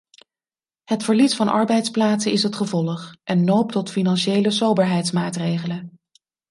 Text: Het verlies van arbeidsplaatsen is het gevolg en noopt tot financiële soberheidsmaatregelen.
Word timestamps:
Het 0.83 1.03
verlies 1.03 1.35
van 1.35 1.47
arbeidsplaatsen 1.47 2.31
is 2.31 2.43
het 2.43 2.55
gevolg 2.55 3.15
en 3.23 3.43
noopt 3.43 3.71
tot 3.71 3.91
financiële 3.91 4.51
soberheidsmaatregelen. 4.51 5.99